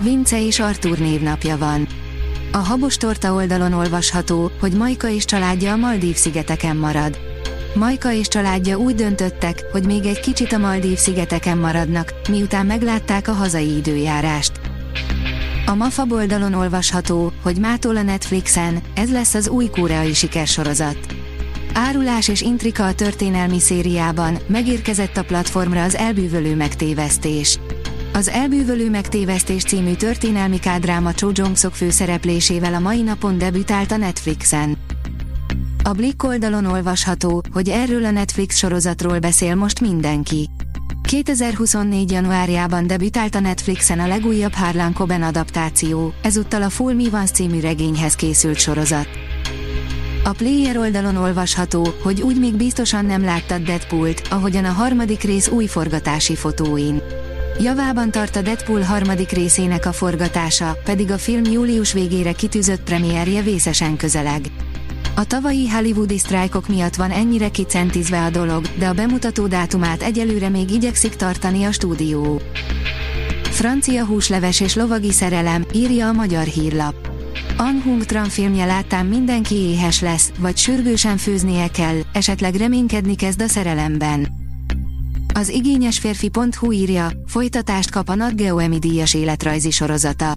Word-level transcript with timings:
Vince 0.00 0.46
és 0.46 0.60
Artur 0.60 0.98
névnapja 0.98 1.58
van. 1.58 1.86
A 2.52 2.56
Habos 2.56 2.96
Torta 2.96 3.32
oldalon 3.32 3.72
olvasható, 3.72 4.50
hogy 4.60 4.72
Majka 4.72 5.08
és 5.08 5.24
családja 5.24 5.72
a 5.72 5.76
Maldív 5.76 6.16
szigeteken 6.16 6.76
marad. 6.76 7.18
Majka 7.74 8.12
és 8.12 8.28
családja 8.28 8.76
úgy 8.76 8.94
döntöttek, 8.94 9.64
hogy 9.72 9.86
még 9.86 10.06
egy 10.06 10.20
kicsit 10.20 10.52
a 10.52 10.58
Maldív 10.58 10.96
szigeteken 10.96 11.58
maradnak, 11.58 12.14
miután 12.28 12.66
meglátták 12.66 13.28
a 13.28 13.32
hazai 13.32 13.76
időjárást. 13.76 14.52
A 15.66 15.74
MAFA 15.74 16.06
oldalon 16.10 16.54
olvasható, 16.54 17.32
hogy 17.42 17.58
mától 17.58 17.96
a 17.96 18.02
Netflixen, 18.02 18.82
ez 18.94 19.12
lesz 19.12 19.34
az 19.34 19.48
új 19.48 19.66
koreai 19.66 20.14
sikersorozat. 20.14 20.98
Árulás 21.72 22.28
és 22.28 22.40
intrika 22.40 22.86
a 22.86 22.94
történelmi 22.94 23.58
szériában, 23.58 24.38
megérkezett 24.46 25.16
a 25.16 25.24
platformra 25.24 25.82
az 25.82 25.96
elbűvölő 25.96 26.56
megtévesztés. 26.56 27.58
Az 28.16 28.28
Elbűvölő 28.28 28.90
megtévesztés 28.90 29.62
című 29.62 29.94
történelmi 29.94 30.58
kádráma 30.58 31.12
Cho 31.12 31.30
jong 31.32 31.56
főszereplésével 31.56 32.74
a 32.74 32.78
mai 32.78 33.02
napon 33.02 33.38
debütált 33.38 33.92
a 33.92 33.96
Netflixen. 33.96 34.76
A 35.82 35.92
Blick 35.92 36.22
oldalon 36.22 36.64
olvasható, 36.64 37.42
hogy 37.52 37.68
erről 37.68 38.04
a 38.04 38.10
Netflix 38.10 38.56
sorozatról 38.56 39.18
beszél 39.18 39.54
most 39.54 39.80
mindenki. 39.80 40.48
2024. 41.02 42.10
januárjában 42.10 42.86
debütált 42.86 43.34
a 43.34 43.40
Netflixen 43.40 44.00
a 44.00 44.06
legújabb 44.06 44.52
Harlan 44.52 44.92
Coben 44.92 45.22
adaptáció, 45.22 46.12
ezúttal 46.22 46.62
a 46.62 46.70
Full 46.70 46.94
Me 46.94 47.18
Once 47.18 47.32
című 47.32 47.60
regényhez 47.60 48.14
készült 48.14 48.58
sorozat. 48.58 49.08
A 50.24 50.30
Player 50.30 50.78
oldalon 50.78 51.16
olvasható, 51.16 51.88
hogy 52.02 52.22
úgy 52.22 52.38
még 52.38 52.54
biztosan 52.54 53.04
nem 53.04 53.24
láttad 53.24 53.62
Deadpoolt, 53.62 54.22
ahogyan 54.30 54.64
a 54.64 54.72
harmadik 54.72 55.22
rész 55.22 55.48
új 55.48 55.66
forgatási 55.66 56.34
fotóin. 56.34 57.02
Javában 57.60 58.10
tart 58.10 58.36
a 58.36 58.42
Deadpool 58.42 58.80
harmadik 58.80 59.30
részének 59.30 59.86
a 59.86 59.92
forgatása, 59.92 60.76
pedig 60.84 61.10
a 61.10 61.18
film 61.18 61.44
július 61.44 61.92
végére 61.92 62.32
kitűzött 62.32 62.82
premierje 62.82 63.42
vészesen 63.42 63.96
közeleg. 63.96 64.40
A 65.14 65.24
tavalyi 65.24 65.68
hollywoodi 65.68 66.18
sztrájkok 66.18 66.68
miatt 66.68 66.94
van 66.94 67.10
ennyire 67.10 67.48
kicentizve 67.48 68.24
a 68.24 68.30
dolog, 68.30 68.66
de 68.78 68.86
a 68.86 68.92
bemutató 68.92 69.46
dátumát 69.46 70.02
egyelőre 70.02 70.48
még 70.48 70.70
igyekszik 70.70 71.14
tartani 71.14 71.64
a 71.64 71.72
stúdió. 71.72 72.40
Francia 73.42 74.04
húsleves 74.04 74.60
és 74.60 74.74
lovagi 74.74 75.12
szerelem, 75.12 75.64
írja 75.72 76.08
a 76.08 76.12
magyar 76.12 76.44
hírlap. 76.44 76.94
An 77.56 77.82
Hung 77.84 78.04
Tran 78.04 78.28
filmje 78.28 78.64
láttán 78.64 79.06
mindenki 79.06 79.54
éhes 79.54 80.00
lesz, 80.00 80.32
vagy 80.38 80.56
sürgősen 80.56 81.16
főznie 81.16 81.68
kell, 81.68 81.96
esetleg 82.12 82.54
reménykedni 82.54 83.14
kezd 83.14 83.42
a 83.42 83.48
szerelemben. 83.48 84.35
Az 85.36 85.48
igényes 85.48 85.98
férfi.hu 85.98 86.72
írja, 86.72 87.10
folytatást 87.26 87.90
kap 87.90 88.08
a 88.08 88.14
Nat 88.14 88.36
Geo 88.36 88.78
díjas 88.78 89.14
életrajzi 89.14 89.70
sorozata. 89.70 90.36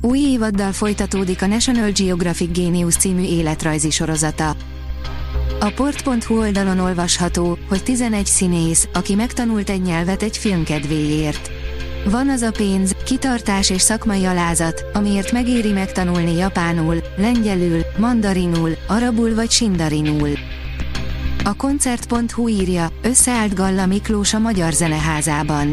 Új 0.00 0.18
évaddal 0.18 0.72
folytatódik 0.72 1.42
a 1.42 1.46
National 1.46 1.90
Geographic 1.90 2.58
Genius 2.58 2.96
című 2.96 3.22
életrajzi 3.22 3.90
sorozata. 3.90 4.56
A 5.60 5.72
port.hu 5.74 6.38
oldalon 6.38 6.78
olvasható, 6.78 7.58
hogy 7.68 7.82
11 7.82 8.26
színész, 8.26 8.88
aki 8.92 9.14
megtanult 9.14 9.70
egy 9.70 9.82
nyelvet 9.82 10.22
egy 10.22 10.36
film 10.36 10.64
kedvéért. 10.64 11.50
Van 12.10 12.28
az 12.28 12.42
a 12.42 12.50
pénz, 12.50 12.96
kitartás 13.04 13.70
és 13.70 13.82
szakmai 13.82 14.24
alázat, 14.24 14.84
amiért 14.92 15.32
megéri 15.32 15.72
megtanulni 15.72 16.36
japánul, 16.36 16.96
lengyelül, 17.16 17.80
mandarinul, 17.98 18.70
arabul 18.86 19.34
vagy 19.34 19.50
sindarinul. 19.50 20.30
A 21.46 21.54
koncert.hu 21.54 22.48
írja, 22.48 22.88
összeállt 23.02 23.54
Galla 23.54 23.86
Miklós 23.86 24.34
a 24.34 24.38
Magyar 24.38 24.72
Zeneházában. 24.72 25.70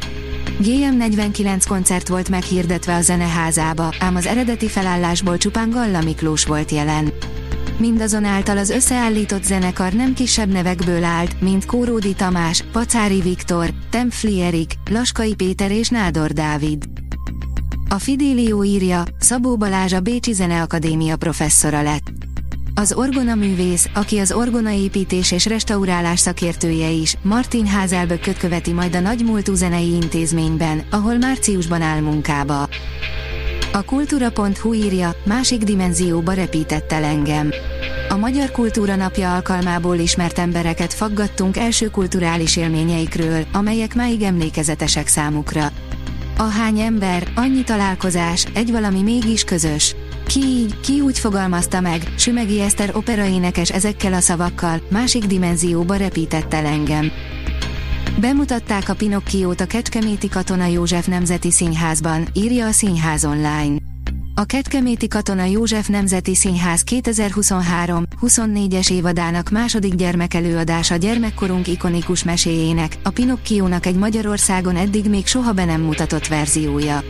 GM49 0.62 1.64
koncert 1.68 2.08
volt 2.08 2.30
meghirdetve 2.30 2.96
a 2.96 3.02
zeneházába, 3.02 3.94
ám 4.00 4.16
az 4.16 4.26
eredeti 4.26 4.68
felállásból 4.68 5.38
csupán 5.38 5.70
Galla 5.70 6.02
Miklós 6.02 6.46
volt 6.46 6.72
jelen. 6.72 7.14
Mindazonáltal 7.78 8.58
az 8.58 8.70
összeállított 8.70 9.44
zenekar 9.44 9.94
nem 9.94 10.14
kisebb 10.14 10.52
nevekből 10.52 11.04
állt, 11.04 11.42
mint 11.42 11.66
Kóródi 11.66 12.14
Tamás, 12.14 12.64
Pacári 12.72 13.22
Viktor, 13.22 13.70
Tempfli 13.90 14.42
Erik, 14.42 14.74
Laskai 14.90 15.36
Péter 15.36 15.72
és 15.72 15.90
Nádor 15.90 16.32
Dávid. 16.32 16.84
A 17.90 17.98
Fidélió 18.00 18.64
írja, 18.64 19.04
Szabó 19.20 19.58
Balázs 19.58 19.94
a 19.94 20.00
Bécsi 20.00 20.34
Zeneakadémia 20.34 21.18
professzora 21.18 21.82
lett. 21.82 22.12
Az 22.76 22.94
orgona 22.94 23.36
művész, 23.36 23.90
aki 23.94 24.18
az 24.18 24.32
orgona 24.32 24.72
építés 24.72 25.32
és 25.32 25.46
restaurálás 25.46 26.20
szakértője 26.20 26.90
is, 26.90 27.16
Martin 27.22 27.66
Házelbökköt 27.66 28.38
követi 28.38 28.72
majd 28.72 28.96
a 28.96 29.00
nagymúltú 29.00 29.54
zenei 29.54 29.94
intézményben, 29.94 30.82
ahol 30.92 31.18
márciusban 31.18 31.82
áll 31.82 32.00
munkába. 32.00 32.68
A 33.74 33.82
kultúra.hu 33.86 34.74
írja, 34.74 35.16
másik 35.26 35.64
dimenzióba 35.64 36.34
repített 36.34 36.92
el 36.92 37.04
engem. 37.04 37.52
A 38.10 38.18
Magyar 38.18 38.52
Kultúra 38.52 38.96
Napja 38.96 39.34
alkalmából 39.34 39.98
ismert 39.98 40.40
embereket 40.40 40.94
faggattunk 40.94 41.58
első 41.58 41.90
kulturális 41.90 42.58
élményeikről, 42.58 43.46
amelyek 43.52 43.96
máig 43.96 44.22
emlékezetesek 44.22 45.08
számukra. 45.08 45.72
A 46.38 46.44
hány 46.44 46.80
ember, 46.80 47.32
annyi 47.36 47.64
találkozás, 47.64 48.46
egy 48.54 48.72
valami 48.72 49.02
mégis 49.02 49.44
közös. 49.44 49.96
Ki 50.28 50.40
így, 50.40 50.80
ki 50.80 51.02
úgy 51.02 51.20
fogalmazta 51.20 51.82
meg, 51.82 52.14
Sümegi 52.18 52.62
Eszter 52.62 52.96
operaénekes 52.96 53.72
ezekkel 53.72 54.14
a 54.14 54.20
szavakkal, 54.20 54.82
másik 54.90 55.26
dimenzióba 55.26 55.96
repített 55.96 56.54
el 56.54 56.66
engem. 56.66 57.12
Bemutatták 58.20 58.90
a 58.90 58.94
Pinokkiót 58.94 59.62
a 59.62 59.66
Kecskeméti 59.66 60.30
Katona 60.30 60.66
József 60.66 61.08
Nemzeti 61.08 61.52
Színházban, 61.52 62.28
írja 62.34 62.66
a 62.68 62.72
Színház 62.72 63.26
online. 63.26 63.93
A 64.36 64.44
Kecskeméti 64.44 65.08
Katona 65.08 65.44
József 65.44 65.88
Nemzeti 65.88 66.36
Színház 66.36 66.84
2023-24-es 66.92 68.92
évadának 68.92 69.50
második 69.50 69.96
gyermekelőadása 69.96 70.96
gyermekkorunk 70.96 71.68
ikonikus 71.68 72.24
meséjének, 72.24 72.98
a 73.04 73.10
Pinokkiónak 73.10 73.86
egy 73.86 73.96
Magyarországon 73.96 74.76
eddig 74.76 75.10
még 75.10 75.28
soha 75.28 75.52
be 75.52 75.66
nem 75.66 75.82
mutatott 75.82 76.28
verziója. 76.28 77.04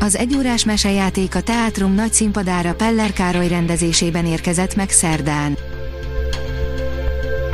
Az 0.00 0.16
egyórás 0.16 0.64
mesejáték 0.64 1.34
a 1.34 1.40
Teátrum 1.40 1.94
nagy 1.94 2.12
színpadára 2.12 2.74
Peller 2.74 3.12
Károly 3.12 3.48
rendezésében 3.48 4.26
érkezett 4.26 4.76
meg 4.76 4.90
szerdán. 4.90 5.58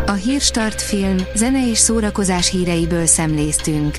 A 0.07 0.13
Hírstart 0.13 0.83
film, 0.83 1.17
zene 1.35 1.69
és 1.69 1.79
szórakozás 1.79 2.51
híreiből 2.51 3.07
szemléztünk. 3.07 3.99